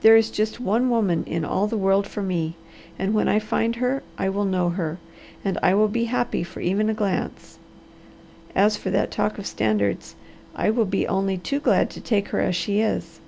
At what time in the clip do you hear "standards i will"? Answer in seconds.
9.46-10.84